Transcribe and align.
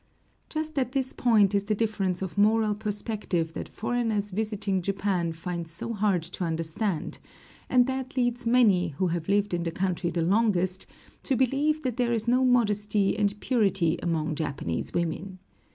Just 0.49 0.79
at 0.79 0.93
this 0.93 1.13
point 1.13 1.53
is 1.53 1.65
the 1.65 1.75
difference 1.75 2.23
of 2.23 2.35
moral 2.35 2.73
perspective 2.73 3.53
that 3.53 3.69
foreigners 3.69 4.31
visiting 4.31 4.81
Japan 4.81 5.31
find 5.31 5.67
so 5.67 5.93
hard 5.93 6.23
to 6.23 6.43
understand, 6.43 7.19
and 7.69 7.85
that 7.85 8.17
leads 8.17 8.47
many, 8.47 8.87
who 8.97 9.05
have 9.09 9.29
lived 9.29 9.53
in 9.53 9.61
the 9.61 9.69
country 9.69 10.09
the 10.09 10.23
longest, 10.23 10.87
to 11.21 11.35
believe 11.35 11.83
that 11.83 11.97
there 11.97 12.13
is 12.13 12.27
no 12.27 12.43
modesty 12.43 13.15
and 13.15 13.39
purity 13.41 13.99
among 14.01 14.33
Japanese 14.33 14.91
women. 14.91 15.37